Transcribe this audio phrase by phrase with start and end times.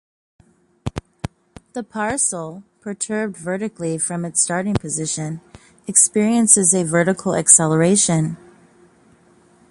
[1.73, 5.41] The parcel, perturbed vertically from its starting position,
[5.85, 8.35] experiences a vertical acceleration.